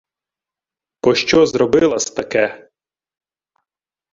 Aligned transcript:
—Пощо 1.01 1.45
зробила-с 1.45 2.07
таке? 2.17 2.45